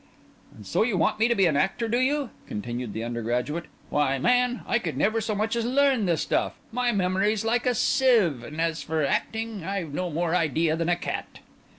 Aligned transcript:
"And 0.55 0.65
so 0.65 0.81
you 0.81 0.97
want 0.97 1.19
me 1.19 1.27
to 1.27 1.35
be 1.35 1.45
an 1.45 1.55
actor, 1.55 1.87
do 1.87 1.99
you?" 1.99 2.31
continued 2.47 2.91
the 2.91 3.03
undergraduate. 3.03 3.65
"Why, 3.91 4.17
man, 4.17 4.61
I 4.65 4.79
could 4.79 4.97
never 4.97 5.21
so 5.21 5.35
much 5.35 5.55
as 5.55 5.63
learn 5.63 6.07
the 6.07 6.17
stuff; 6.17 6.57
my 6.71 6.91
memory's 6.91 7.45
like 7.45 7.67
a 7.67 7.75
sieve; 7.75 8.41
and 8.43 8.59
as 8.59 8.81
for 8.81 9.05
acting, 9.05 9.63
I've 9.63 9.93
no 9.93 10.09
more 10.09 10.33
idea 10.35 10.75
than 10.75 10.89
a 10.89 10.95
cat." 10.95 11.41